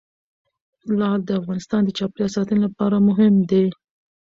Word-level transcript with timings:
لعل 0.99 1.21
د 1.25 1.29
افغانستان 1.39 1.81
د 1.83 1.89
چاپیریال 1.97 2.31
ساتنې 2.37 2.59
لپاره 2.67 3.05
مهم 3.07 3.33
دي. 3.49 3.65